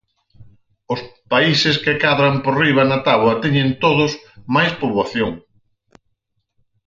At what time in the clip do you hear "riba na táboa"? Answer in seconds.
2.63-3.33